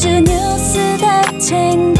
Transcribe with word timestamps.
주 0.00 0.08
뉴스 0.08 0.96
다 0.96 1.20
챙겨 1.38 1.99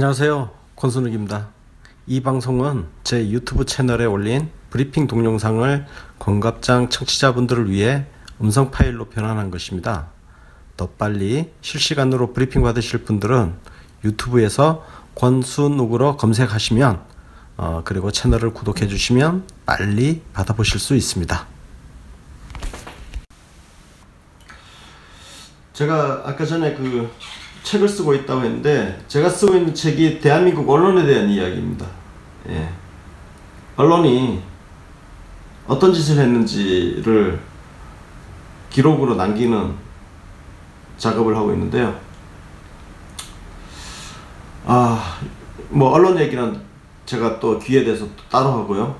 안녕하세요. 0.00 0.50
권순욱입니다. 0.76 1.48
이 2.06 2.22
방송은 2.22 2.86
제 3.04 3.28
유튜브 3.28 3.66
채널에 3.66 4.06
올린 4.06 4.48
브리핑 4.70 5.06
동영상을 5.06 5.86
권갑장 6.18 6.88
청취자분들을 6.88 7.70
위해 7.70 8.06
음성 8.40 8.70
파일로 8.70 9.10
변환한 9.10 9.50
것입니다. 9.50 10.06
더 10.78 10.88
빨리 10.88 11.52
실시간으로 11.60 12.32
브리핑 12.32 12.62
받으실 12.62 13.04
분들은 13.04 13.52
유튜브에서 14.02 14.86
권순욱으로 15.16 16.16
검색하시면 16.16 17.04
어, 17.58 17.82
그리고 17.84 18.10
채널을 18.10 18.54
구독해 18.54 18.88
주시면 18.88 19.44
빨리 19.66 20.22
받아보실 20.32 20.80
수 20.80 20.96
있습니다. 20.96 21.46
제가 25.74 26.22
아까 26.24 26.46
전에 26.46 26.74
그 26.74 27.10
책을 27.62 27.88
쓰고 27.88 28.14
있다고 28.14 28.42
했는데 28.42 29.02
제가 29.08 29.28
쓰고 29.28 29.54
있는 29.56 29.74
책이 29.74 30.20
대한민국 30.20 30.68
언론에 30.68 31.04
대한 31.04 31.28
이야기입니다. 31.28 31.86
예. 32.48 32.68
언론이 33.76 34.42
어떤 35.66 35.92
짓을 35.92 36.18
했는지를 36.18 37.38
기록으로 38.70 39.14
남기는 39.14 39.74
작업을 40.98 41.36
하고 41.36 41.52
있는데요. 41.52 41.98
아, 44.66 45.18
뭐 45.68 45.90
언론 45.90 46.18
얘기는 46.18 46.60
제가 47.06 47.40
또 47.40 47.58
귀에 47.58 47.84
대해서 47.84 48.04
또 48.04 48.22
따로 48.30 48.50
하고요. 48.52 48.94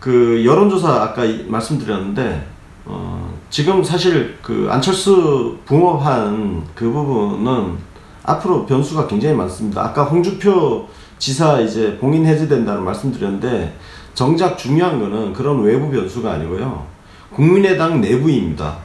그 0.00 0.44
여론조사 0.44 1.02
아까 1.02 1.24
이- 1.24 1.44
말씀드렸는데 1.44 2.46
어, 2.84 3.23
지금 3.54 3.84
사실 3.84 4.36
그 4.42 4.66
안철수 4.68 5.56
붕업한 5.64 6.64
그 6.74 6.90
부분은 6.90 7.76
앞으로 8.24 8.66
변수가 8.66 9.06
굉장히 9.06 9.36
많습니다. 9.36 9.80
아까 9.80 10.02
홍주표 10.02 10.88
지사 11.20 11.60
이제 11.60 11.96
봉인 12.00 12.26
해제된다는 12.26 12.82
말씀드렸는데 12.82 13.78
정작 14.12 14.58
중요한 14.58 14.98
거는 14.98 15.32
그런 15.32 15.62
외부 15.62 15.88
변수가 15.88 16.32
아니고요. 16.32 16.84
국민의당 17.32 18.00
내부입니다. 18.00 18.76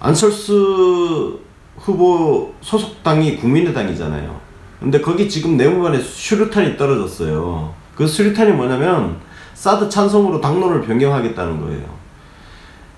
안철수 0.00 1.40
후보 1.78 2.52
소속당이 2.60 3.36
국민의당이잖아요. 3.36 4.38
근데 4.80 5.00
거기 5.00 5.30
지금 5.30 5.56
내무반에 5.56 5.98
수류탄이 5.98 6.76
떨어졌어요. 6.76 7.72
그 7.96 8.06
수류탄이 8.06 8.52
뭐냐면 8.52 9.16
사드 9.54 9.88
찬성으로 9.88 10.42
당론을 10.42 10.82
변경하겠다는 10.82 11.62
거예요. 11.62 12.03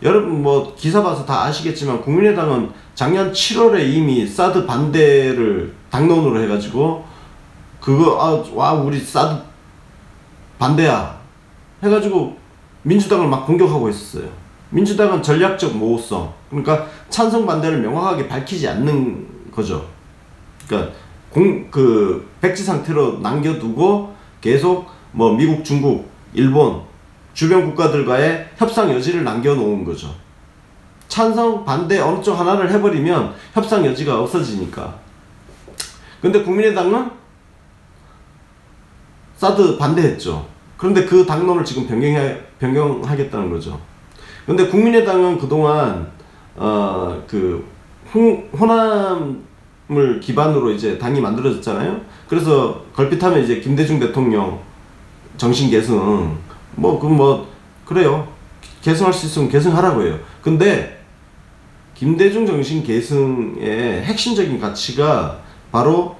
여러분 0.06 0.40
뭐 0.40 0.72
기사 0.76 1.02
봐서 1.02 1.26
다 1.26 1.42
아시겠지만 1.46 2.00
국민의당은 2.00 2.70
작년 2.94 3.32
7월에 3.32 3.92
이미 3.92 4.24
사드 4.24 4.64
반대를 4.64 5.74
당론으로 5.90 6.40
해가지고 6.44 7.04
그거 7.80 8.16
아 8.20 8.54
와 8.54 8.72
우리 8.74 9.00
사드 9.00 9.42
반대야 10.60 11.18
해가지고 11.82 12.36
민주당을 12.82 13.26
막 13.26 13.44
공격하고 13.46 13.88
있었어요. 13.88 14.28
민주당은 14.70 15.22
전략적 15.24 15.76
모호성 15.76 16.32
그러니까 16.50 16.86
찬성 17.10 17.44
반대를 17.44 17.80
명확하게 17.80 18.28
밝히지 18.28 18.68
않는 18.68 19.26
거죠. 19.52 19.84
그러니까 20.68 20.92
공 21.30 21.68
그 21.72 22.28
백지 22.40 22.62
상태로 22.62 23.18
남겨두고 23.18 24.14
계속 24.40 24.86
뭐 25.10 25.32
미국, 25.34 25.64
중국, 25.64 26.08
일본 26.32 26.82
주변 27.36 27.66
국가들과의 27.66 28.48
협상 28.56 28.90
여지를 28.90 29.22
남겨놓은 29.22 29.84
거죠. 29.84 30.12
찬성, 31.06 31.66
반대 31.66 32.00
어느 32.00 32.22
쪽 32.22 32.32
하나를 32.32 32.70
해버리면 32.70 33.34
협상 33.52 33.84
여지가 33.84 34.22
없어지니까. 34.22 34.98
근데 36.22 36.42
국민의당은 36.42 37.10
사드 39.36 39.76
반대했죠. 39.76 40.46
그런데 40.78 41.04
그 41.04 41.26
당론을 41.26 41.62
지금 41.62 41.86
변경해, 41.86 42.40
변경하겠다는 42.58 43.50
거죠. 43.50 43.78
근데 44.46 44.66
국민의당은 44.68 45.36
그동안, 45.36 46.10
어, 46.56 47.22
그, 47.28 47.62
홍, 48.14 48.48
호남을 48.58 50.20
기반으로 50.22 50.70
이제 50.70 50.96
당이 50.96 51.20
만들어졌잖아요. 51.20 52.00
그래서 52.28 52.82
걸핏하면 52.94 53.44
이제 53.44 53.60
김대중 53.60 54.00
대통령 54.00 54.58
정신 55.36 55.68
계승, 55.68 56.45
뭐, 56.76 56.98
그 57.00 57.06
뭐, 57.06 57.48
그래요. 57.84 58.28
계승할 58.82 59.12
수 59.12 59.26
있으면 59.26 59.48
계승하라고 59.48 60.02
해요. 60.02 60.18
근데, 60.42 60.96
김대중 61.94 62.46
정신 62.46 62.82
계승의 62.82 64.04
핵심적인 64.04 64.60
가치가 64.60 65.40
바로 65.72 66.14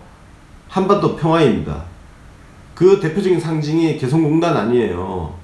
한반도 0.69 1.15
평화입니다. 1.17 1.85
그 2.75 2.99
대표적인 2.99 3.39
상징이 3.39 3.99
개성공단 3.99 4.57
아니에요. 4.57 5.35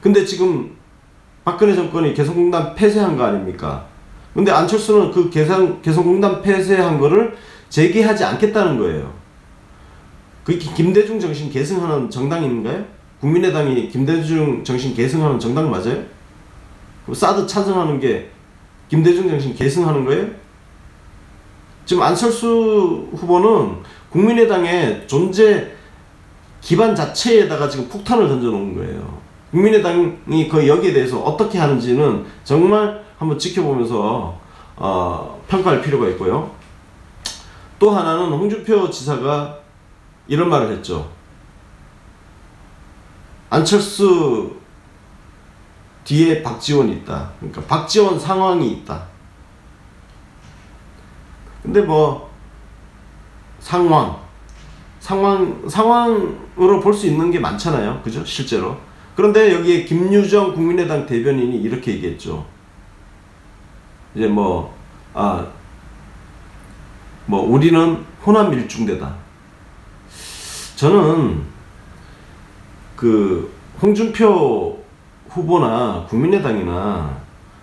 근데 0.00 0.24
지금 0.24 0.76
박근혜 1.44 1.74
정권이 1.74 2.14
개성공단 2.14 2.74
폐쇄한 2.74 3.16
거 3.16 3.24
아닙니까? 3.24 3.86
근데 4.34 4.52
안철수는 4.52 5.10
그 5.10 5.30
개성, 5.30 5.80
개성공단 5.80 6.42
폐쇄한 6.42 6.98
거를 6.98 7.36
재개하지 7.70 8.24
않겠다는 8.24 8.78
거예요. 8.78 9.12
그게 10.44 10.58
김대중 10.58 11.18
정신 11.18 11.50
계승하는 11.50 12.08
정당인가요? 12.08 12.84
국민의당이 13.20 13.88
김대중 13.88 14.62
정신 14.62 14.94
계승하는 14.94 15.38
정당 15.38 15.70
맞아요? 15.70 16.02
그럼 17.04 17.14
사드 17.14 17.46
찬성하는 17.46 17.98
게 17.98 18.30
김대중 18.88 19.28
정신 19.28 19.54
계승하는 19.54 20.04
거예요? 20.04 20.26
지금 21.84 22.02
안철수 22.02 23.08
후보는 23.14 23.76
국민의당의 24.10 25.06
존재 25.06 25.72
기반 26.60 26.94
자체에다가 26.94 27.68
지금 27.68 27.88
폭탄을 27.88 28.28
던져놓은 28.28 28.74
거예요. 28.76 29.18
국민의당이 29.50 30.48
그 30.48 30.68
여기에 30.68 30.92
대해서 30.92 31.20
어떻게 31.20 31.58
하는지는 31.58 32.26
정말 32.44 33.02
한번 33.18 33.38
지켜보면서 33.38 34.38
어, 34.76 35.42
평가할 35.48 35.80
필요가 35.80 36.08
있고요. 36.10 36.50
또 37.78 37.90
하나는 37.90 38.28
홍준표 38.32 38.90
지사가 38.90 39.58
이런 40.26 40.48
말을 40.50 40.70
했죠. 40.72 41.08
안철수 43.50 44.56
뒤에 46.04 46.42
박지원이 46.42 46.92
있다. 46.98 47.30
그러니까 47.38 47.62
박지원 47.62 48.18
상황이 48.18 48.70
있다. 48.72 49.06
근데 51.62 51.80
뭐 51.82 52.30
상황 53.60 54.18
상황 55.00 55.68
상황으로 55.68 56.80
볼 56.80 56.94
수 56.94 57.06
있는 57.06 57.30
게 57.30 57.38
많잖아요. 57.38 58.00
그죠? 58.02 58.24
실제로. 58.24 58.76
그런데 59.14 59.52
여기에 59.52 59.84
김유정 59.84 60.54
국민의당 60.54 61.06
대변인이 61.06 61.56
이렇게 61.62 61.92
얘기했죠. 61.92 62.46
이제 64.14 64.26
뭐 64.28 64.76
아, 65.14 65.46
뭐 67.26 67.42
우리는 67.42 68.04
호남 68.24 68.52
일중대다. 68.52 69.14
저는 70.76 71.42
그 72.98 73.48
홍준표 73.80 74.76
후보나 75.28 76.04
국민의당이나 76.08 77.16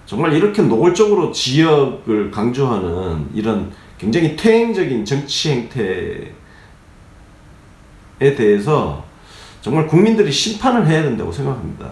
정말 0.05 0.31
이렇게 0.31 0.61
노골적으로 0.61 1.33
지역을 1.33 2.31
강조하는 2.31 3.31
이런 3.33 3.69
굉장히 3.97 4.37
퇴행적인 4.37 5.03
정치 5.03 5.51
행태에 5.51 6.31
대해서 8.19 9.03
정말 9.61 9.87
국민들이 9.87 10.31
심판을 10.31 10.87
해야 10.87 11.03
된다고 11.03 11.33
생각합니다. 11.33 11.91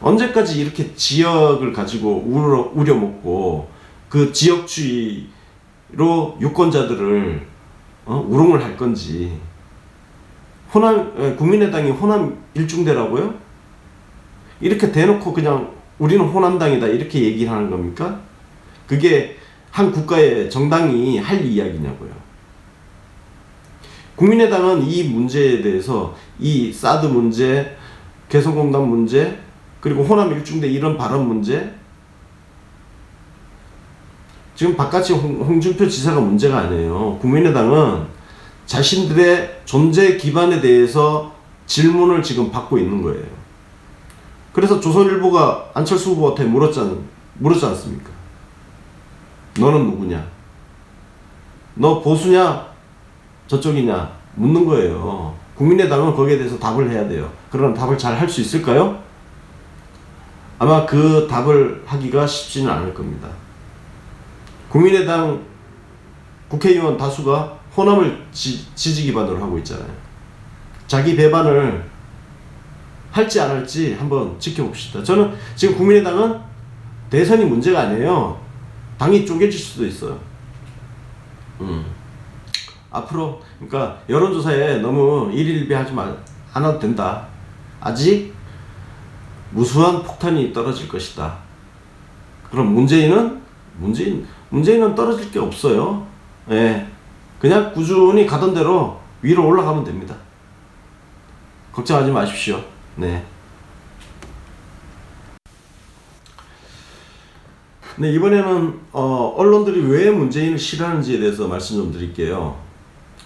언제까지 0.00 0.62
이렇게 0.62 0.94
지역을 0.94 1.74
가지고 1.74 2.22
우려, 2.26 2.70
우려먹고 2.72 3.68
그 4.08 4.32
지역주의로 4.32 5.28
유권자들을 6.40 7.46
어? 8.06 8.26
우롱을 8.26 8.64
할 8.64 8.74
건지 8.78 9.38
호남 10.72 11.12
에, 11.18 11.34
국민의당이 11.34 11.90
호남 11.90 12.36
일중대라고요? 12.54 13.34
이렇게 14.60 14.92
대놓고 14.92 15.32
그냥 15.32 15.72
우리는 15.98 16.24
호남당이다 16.24 16.86
이렇게 16.86 17.22
얘기를 17.22 17.52
하는 17.52 17.70
겁니까? 17.70 18.20
그게 18.86 19.36
한 19.70 19.92
국가의 19.92 20.50
정당이 20.50 21.18
할 21.18 21.44
이야기냐고요. 21.44 22.10
국민의당은 24.16 24.82
이 24.82 25.04
문제에 25.04 25.62
대해서 25.62 26.14
이 26.38 26.72
사드 26.72 27.06
문제, 27.06 27.76
개성공단 28.28 28.86
문제, 28.88 29.38
그리고 29.80 30.02
호남 30.02 30.30
일중대 30.32 30.68
이런 30.68 30.98
발언 30.98 31.26
문제, 31.26 31.72
지금 34.54 34.76
바깥이 34.76 35.14
홍, 35.14 35.40
홍준표 35.40 35.88
지사가 35.88 36.20
문제가 36.20 36.58
아니에요. 36.58 37.18
국민의당은 37.22 38.04
자신들의 38.70 39.62
존재 39.64 40.16
기반에 40.16 40.60
대해서 40.60 41.34
질문을 41.66 42.22
지금 42.22 42.52
받고 42.52 42.78
있는 42.78 43.02
거예요. 43.02 43.26
그래서 44.52 44.78
조선일보가 44.78 45.72
안철수 45.74 46.10
후보한테 46.10 46.44
물었지, 46.44 46.78
않, 46.78 47.04
물었지 47.34 47.66
않습니까? 47.66 48.10
너는 49.58 49.90
누구냐? 49.90 50.24
너 51.74 52.00
보수냐? 52.00 52.68
저쪽이냐? 53.48 54.12
묻는 54.36 54.64
거예요. 54.64 55.34
국민의당은 55.56 56.14
거기에 56.14 56.38
대해서 56.38 56.56
답을 56.56 56.88
해야 56.90 57.08
돼요. 57.08 57.28
그러나 57.50 57.74
답을 57.74 57.98
잘 57.98 58.16
할 58.20 58.28
수 58.28 58.40
있을까요? 58.40 59.02
아마 60.60 60.86
그 60.86 61.26
답을 61.28 61.82
하기가 61.86 62.24
쉽지는 62.24 62.70
않을 62.70 62.94
겁니다. 62.94 63.28
국민의당 64.68 65.42
국회의원 66.48 66.96
다수가 66.96 67.58
호남을 67.76 68.26
지, 68.32 68.74
지 68.74 69.02
기반으로 69.02 69.40
하고 69.40 69.58
있잖아요. 69.58 69.88
자기 70.86 71.14
배반을 71.16 71.88
할지 73.10 73.40
안 73.40 73.50
할지 73.50 73.94
한번 73.94 74.38
지켜봅시다. 74.38 75.02
저는 75.02 75.34
지금 75.56 75.76
국민의당은 75.76 76.38
대선이 77.10 77.44
문제가 77.44 77.80
아니에요. 77.80 78.40
당이 78.98 79.24
쪼개질 79.26 79.58
수도 79.58 79.86
있어요. 79.86 80.18
음. 81.60 81.84
앞으로 82.90 83.40
그러니까 83.58 84.00
여론조사에 84.08 84.78
너무 84.78 85.30
일일비하지 85.32 85.92
말 85.92 86.16
않아도 86.52 86.78
된다. 86.78 87.26
아직 87.80 88.34
무수한 89.50 90.02
폭탄이 90.02 90.52
떨어질 90.52 90.88
것이다. 90.88 91.38
그럼 92.50 92.74
문재인은 92.74 93.40
문재인 93.78 94.26
문재인은 94.50 94.94
떨어질 94.94 95.30
게 95.30 95.38
없어요. 95.38 96.06
예. 96.50 96.86
그냥 97.40 97.72
꾸준히 97.72 98.26
가던 98.26 98.54
대로 98.54 99.00
위로 99.22 99.46
올라가면 99.46 99.82
됩니다. 99.82 100.14
걱정하지 101.72 102.10
마십시오. 102.10 102.62
네. 102.96 103.24
네, 107.96 108.12
이번에는 108.12 108.80
어, 108.92 109.34
언론들이 109.36 109.80
왜 109.86 110.10
문재인을 110.10 110.58
싫어하는지에 110.58 111.18
대해서 111.18 111.48
말씀 111.48 111.76
좀 111.76 111.92
드릴게요. 111.92 112.56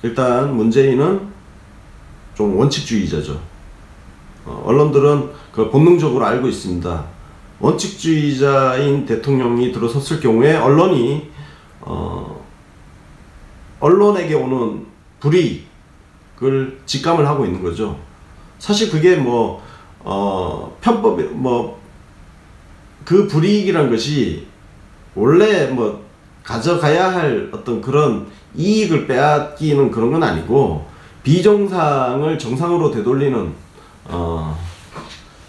일단 0.02 0.56
문재인은 0.56 1.28
좀 2.34 2.56
원칙주의자죠. 2.56 3.40
어, 4.46 4.62
언론들은 4.66 5.30
그 5.52 5.70
본능적으로 5.70 6.24
알고 6.24 6.48
있습니다. 6.48 7.04
원칙주의자인 7.60 9.06
대통령이 9.06 9.72
들어섰을 9.72 10.20
경우에 10.20 10.56
언론이 10.56 11.30
어, 11.80 12.43
언론에게 13.84 14.34
오는 14.34 14.86
불이익을 15.20 16.80
직감을 16.86 17.26
하고 17.26 17.44
있는 17.44 17.62
거죠. 17.62 17.98
사실 18.58 18.90
그게 18.90 19.16
뭐 19.16 19.62
어, 20.00 20.76
편법 20.80 21.20
뭐 21.32 21.84
그 23.04 23.26
불이익이란 23.28 23.90
것이 23.90 24.46
원래 25.14 25.66
뭐 25.66 26.02
가져가야 26.42 27.14
할 27.14 27.50
어떤 27.52 27.80
그런 27.80 28.26
이익을 28.54 29.06
빼앗기는 29.06 29.90
그런 29.90 30.10
건 30.10 30.22
아니고 30.22 30.86
비정상을 31.22 32.38
정상으로 32.38 32.90
되돌리는 32.90 33.52
어, 34.06 34.58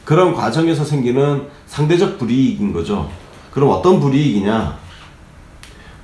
그런 0.04 0.34
과정에서 0.34 0.84
생기는 0.84 1.48
상대적 1.68 2.18
불이익인 2.18 2.72
거죠. 2.72 3.10
그럼 3.52 3.70
어떤 3.72 4.00
불이익이냐? 4.00 4.78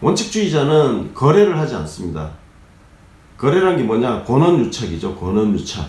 원칙주의자는 0.02 1.14
거래를 1.14 1.58
하지 1.58 1.76
않습니다. 1.76 2.32
거래란 3.38 3.78
게 3.78 3.84
뭐냐? 3.84 4.24
권원유착이죠. 4.24 5.16
권원유착. 5.16 5.86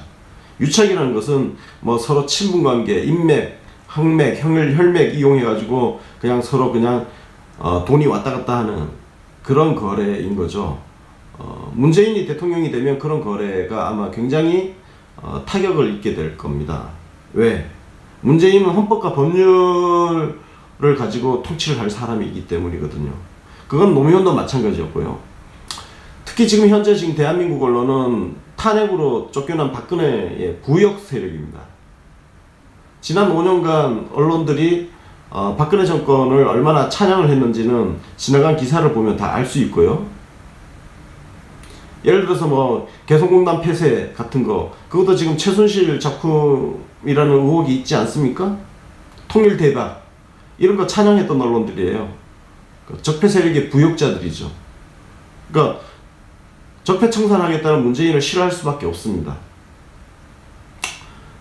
유착이라는 0.61 1.15
것은 1.15 1.57
뭐 1.81 1.99
서로 1.99 2.25
친분관계, 2.25 3.05
인맥, 3.05 3.61
항맥, 3.87 4.43
혈, 4.43 4.75
혈맥 4.77 5.15
이용해가지고 5.15 6.01
그냥 6.21 6.41
서로 6.41 6.73
그냥 6.73 7.07
어, 7.59 7.85
돈이 7.85 8.07
왔다 8.07 8.31
갔다 8.31 8.59
하는 8.59 8.89
그런 9.43 9.75
거래인 9.75 10.37
거죠. 10.37 10.79
어, 11.39 11.73
문재인이 11.75 12.27
대통령이 12.27 12.71
되면 12.71 12.99
그런 12.99 13.23
거래가 13.23 13.89
아마 13.89 14.11
굉장히 14.11 14.75
어, 15.17 15.43
타격을 15.47 15.95
입게 15.95 16.15
될 16.15 16.37
겁니다. 16.37 16.89
왜? 17.35 17.69
문재인은 18.21 18.71
헌법과 18.71 19.15
법률을 19.15 20.37
가지고 20.97 21.43
통치를 21.43 21.81
할 21.81 21.91
사람이기 21.91 22.47
때문이거든요. 22.47 23.32
그건 23.73 23.95
노무현도 23.95 24.35
마찬가지였고요. 24.35 25.19
특히 26.27 26.47
지금 26.47 26.69
현재 26.69 26.95
지금 26.95 27.15
대한민국 27.15 27.63
언론은 27.63 28.37
탄핵으로 28.55 29.31
쫓겨난 29.33 29.73
박근혜의 29.73 30.59
부역 30.63 31.01
세력입니다. 31.01 31.59
지난 33.01 33.35
5년간 33.35 34.13
언론들이 34.13 34.91
어, 35.31 35.57
박근혜 35.57 35.87
정권을 35.87 36.47
얼마나 36.47 36.91
찬양을 36.91 37.31
했는지는 37.31 37.97
지나간 38.19 38.59
기사를 38.59 38.93
보면 38.93 39.17
다 39.17 39.33
알 39.37 39.47
수 39.47 39.59
있고요. 39.61 40.05
예를 42.05 42.27
들어서 42.27 42.47
뭐 42.47 42.87
개성공단 43.07 43.63
폐쇄 43.63 44.13
같은 44.15 44.45
거 44.45 44.71
그것도 44.91 45.17
지금 45.17 45.35
최순실 45.39 45.99
작품이라는 45.99 47.33
의혹이 47.33 47.77
있지 47.77 47.97
않습니까? 47.97 48.55
통일 49.29 49.57
대박 49.57 50.03
이런 50.59 50.77
거 50.77 50.87
찬양했던 50.87 51.41
언론들이에요. 51.41 52.22
그 52.93 53.03
적폐 53.03 53.27
세력의 53.27 53.71
부역자들이죠. 53.71 54.51
그러니까 55.51 55.81
적폐 56.85 57.09
청산하겠다는 57.11 57.83
문재인을 57.83 58.21
싫어할 58.21 58.53
수밖에 58.53 58.87
없습니다. 58.87 59.37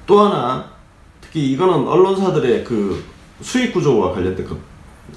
또 0.06 0.20
하나 0.20 0.72
특히 1.20 1.52
이거는 1.52 1.88
언론사들의 1.88 2.64
그 2.64 3.04
수익 3.42 3.74
구조와 3.74 4.14
관련된 4.14 4.46
그 4.46 4.60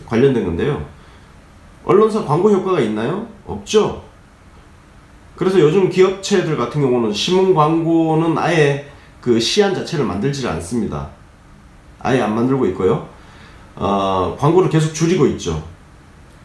관련된 0.07 0.45
건데요. 0.45 0.85
언론사 1.85 2.25
광고 2.25 2.51
효과가 2.51 2.81
있나요? 2.81 3.27
없죠. 3.47 4.03
그래서 5.37 5.61
요즘 5.61 5.91
기업체들 5.91 6.56
같은 6.56 6.81
경우는 6.81 7.13
신문 7.13 7.55
광고는 7.55 8.39
아예 8.39 8.91
그 9.20 9.39
시안 9.41 9.75
자체를 9.75 10.05
만들지 10.05 10.47
않습니다. 10.47 11.11
아예 11.99 12.20
안 12.20 12.35
만들고 12.35 12.67
있고요. 12.67 13.08
어, 13.77 14.37
광고를 14.39 14.70
계속 14.70 14.93
줄이고 14.94 15.27
있죠. 15.29 15.74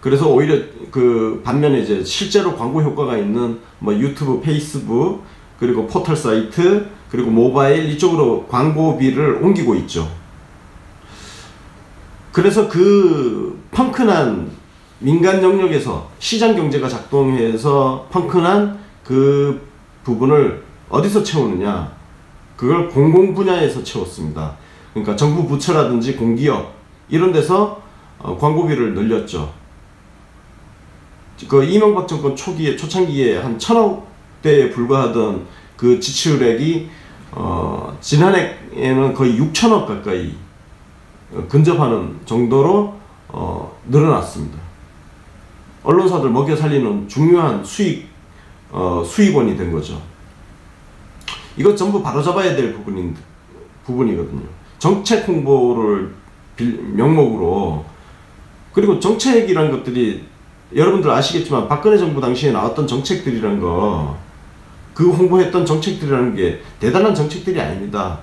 그래서 0.01 0.29
오히려 0.29 0.57
그 0.91 1.41
반면에 1.43 1.79
이제 1.79 2.03
실제로 2.03 2.55
광고 2.55 2.81
효과가 2.81 3.17
있는 3.17 3.59
뭐 3.79 3.93
유튜브, 3.93 4.39
페이스북, 4.41 5.23
그리고 5.59 5.87
포털 5.87 6.15
사이트, 6.15 6.87
그리고 7.11 7.29
모바일 7.31 7.89
이쪽으로 7.89 8.45
광고비를 8.47 9.43
옮기고 9.43 9.75
있죠. 9.75 10.09
그래서 12.31 12.69
그 12.69 13.61
펑크난 13.71 14.49
민간 14.99 15.41
영역에서 15.43 16.09
시장 16.19 16.55
경제가 16.55 16.87
작동해서 16.87 18.07
펑크난 18.11 18.79
그 19.03 19.67
부분을 20.03 20.63
어디서 20.89 21.23
채우느냐? 21.23 21.91
그걸 22.55 22.89
공공 22.89 23.33
분야에서 23.33 23.83
채웠습니다. 23.83 24.55
그러니까 24.93 25.15
정부 25.15 25.47
부처라든지 25.47 26.15
공기업 26.15 26.73
이런 27.09 27.31
데서 27.31 27.81
어, 28.19 28.37
광고비를 28.37 28.93
늘렸죠. 28.93 29.58
그 31.47 31.63
이명박 31.63 32.07
정권 32.07 32.35
초기에 32.35 32.75
초창기에 32.75 33.37
한 33.37 33.57
천억 33.57 34.07
대에 34.41 34.69
불과하던 34.69 35.45
그 35.77 35.99
지출액이 35.99 36.89
어, 37.31 37.97
지난해에는 38.01 39.13
거의 39.13 39.39
6천억 39.39 39.87
가까이 39.87 40.33
근접하는 41.47 42.19
정도로 42.25 42.95
어, 43.27 43.79
늘어났습니다. 43.87 44.57
언론사들 45.83 46.29
먹여 46.29 46.55
살리는 46.55 47.07
중요한 47.07 47.63
수익 47.63 48.09
어, 48.71 49.03
수익원이 49.05 49.55
된 49.55 49.71
거죠. 49.71 50.01
이것 51.57 51.75
전부 51.75 52.01
바로잡아야 52.01 52.55
될 52.55 52.73
부분인 52.73 53.15
부분이거든요. 53.85 54.43
정책 54.77 55.27
홍보를 55.27 56.13
빌, 56.55 56.81
명목으로 56.93 57.85
그리고 58.73 58.99
정책이란 58.99 59.71
것들이 59.71 60.25
여러분들 60.75 61.09
아시겠지만 61.09 61.67
박근혜 61.67 61.97
정부 61.97 62.21
당시에 62.21 62.51
나왔던 62.51 62.85
정책들이란 62.87 63.59
거, 63.59 64.17
그 64.93 65.09
홍보했던 65.11 65.65
정책들이라는 65.65 66.35
게 66.35 66.61
대단한 66.79 67.15
정책들이 67.15 67.59
아닙니다. 67.59 68.19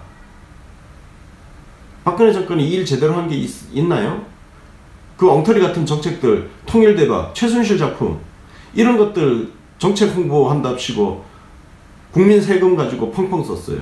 박근혜 2.05 2.33
정권이 2.33 2.69
일 2.69 2.85
제대로 2.85 3.15
한 3.15 3.29
게 3.29 3.37
있나요? 3.73 4.25
그 5.17 5.31
엉터리 5.31 5.61
같은 5.61 5.85
정책들, 5.87 6.49
통일대박, 6.67 7.35
최순실 7.35 7.79
작품, 7.79 8.21
이런 8.75 8.97
것들 8.99 9.51
정책 9.79 10.15
홍보한답시고 10.15 11.25
국민 12.13 12.41
세금 12.41 12.77
가지고 12.77 13.11
펑펑 13.11 13.43
썼어요. 13.43 13.81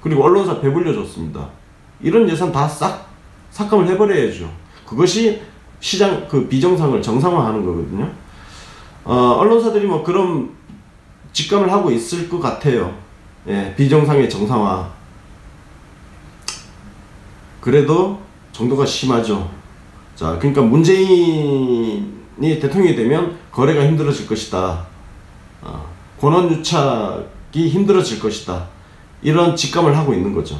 그리고 0.00 0.24
언론사 0.24 0.60
배불려 0.60 0.92
줬습니다. 0.92 1.48
이런 2.00 2.28
예산 2.28 2.50
다 2.52 2.66
싹 2.66 3.06
삭감을 3.50 3.86
해버려야죠. 3.88 4.50
그것이 4.86 5.40
시장 5.80 6.26
그 6.28 6.48
비정상을 6.48 7.00
정상화하는 7.02 7.64
거거든요. 7.64 8.10
어, 9.04 9.14
언론사들이 9.38 9.86
뭐 9.86 10.02
그런 10.02 10.50
직감을 11.32 11.70
하고 11.70 11.90
있을 11.90 12.28
것 12.28 12.40
같아요. 12.40 12.94
예, 13.46 13.74
비정상의 13.76 14.28
정상화. 14.28 14.90
그래도 17.60 18.20
정도가 18.52 18.86
심하죠. 18.86 19.50
자, 20.14 20.38
그러니까 20.38 20.62
문재인이 20.62 22.00
대통령이 22.40 22.96
되면 22.96 23.36
거래가 23.52 23.84
힘들어질 23.84 24.26
것이다. 24.26 24.86
어, 25.62 25.86
권한 26.18 26.50
유착이 26.50 27.68
힘들어질 27.68 28.18
것이다. 28.18 28.66
이런 29.22 29.54
직감을 29.54 29.96
하고 29.96 30.14
있는 30.14 30.32
거죠. 30.32 30.58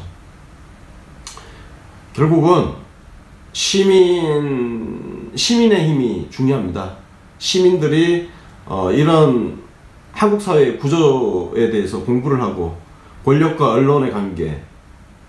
결국은 2.13 2.73
시민 3.57 5.33
시민의 5.35 5.89
힘이 5.89 6.29
중요합니다. 6.29 6.95
시민들이 7.39 8.29
어, 8.67 8.93
이런 8.93 9.59
한국 10.13 10.43
사회의 10.43 10.79
구조에 10.79 11.71
대해서 11.71 12.05
공부를 12.05 12.43
하고 12.43 12.77
권력과 13.25 13.73
언론의 13.73 14.13
관계, 14.13 14.63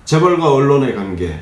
재벌과 0.03 0.53
언론의 0.53 0.93
관계, 0.93 1.39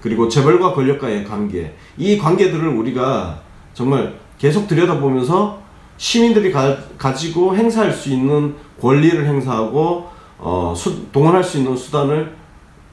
그리고 0.00 0.26
재벌과 0.26 0.72
권력과의 0.72 1.24
관계, 1.24 1.76
이 1.98 2.16
관계들을 2.16 2.68
우리가 2.68 3.42
정말 3.74 4.18
계속 4.38 4.66
들여다보면서 4.66 5.60
시민들이 5.98 6.50
가, 6.50 6.74
가지고 6.96 7.54
행사할 7.54 7.92
수 7.92 8.08
있는 8.08 8.54
권리를 8.80 9.26
행사하고 9.26 10.08
어, 10.38 10.72
수, 10.74 11.06
동원할 11.12 11.44
수 11.44 11.58
있는 11.58 11.76
수단을 11.76 12.34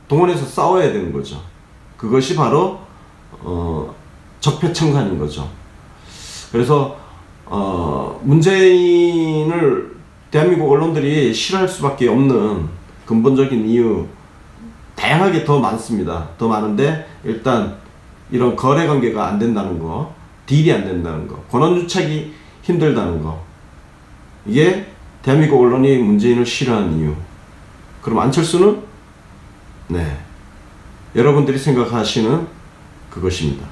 동원해서 0.09 0.45
싸워야 0.45 0.91
되는 0.91 1.13
거죠. 1.13 1.41
그것이 1.95 2.35
바로 2.35 2.90
어, 3.43 3.93
적폐청산인 4.39 5.17
거죠. 5.17 5.49
그래서 6.51 6.97
어, 7.45 8.19
문재인을 8.23 9.95
대한민국 10.29 10.71
언론들이 10.71 11.33
싫어할 11.33 11.67
수밖에 11.67 12.07
없는 12.07 12.69
근본적인 13.05 13.67
이유 13.67 14.07
다양하게 14.95 15.43
더 15.43 15.59
많습니다. 15.59 16.29
더 16.37 16.47
많은데 16.47 17.07
일단 17.23 17.77
이런 18.31 18.55
거래 18.55 18.87
관계가 18.87 19.27
안 19.27 19.39
된다는 19.39 19.79
거, 19.79 20.13
딜이 20.45 20.71
안 20.71 20.85
된다는 20.85 21.27
거, 21.27 21.35
권한 21.49 21.75
유착이 21.75 22.31
힘들다는 22.61 23.21
거. 23.21 23.43
이게 24.45 24.85
대한민국 25.21 25.61
언론이 25.61 25.97
문재인을 25.97 26.45
싫어하는 26.45 26.99
이유. 26.99 27.13
그럼 28.01 28.19
안철수는 28.19 28.81
네. 29.89 30.17
여러분들이 31.15 31.57
생각하시는 31.57 32.47
그것입니다. 33.11 33.67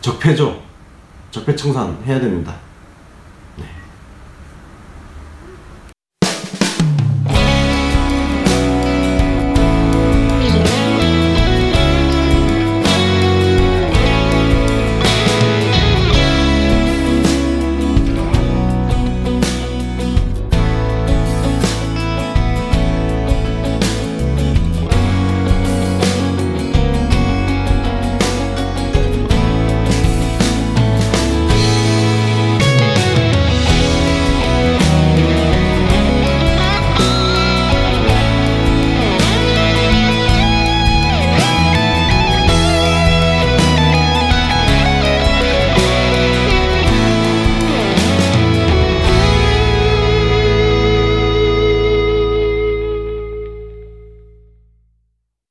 적폐죠. 0.00 0.60
적폐청산 1.30 2.02
해야 2.04 2.18
됩니다. 2.18 2.56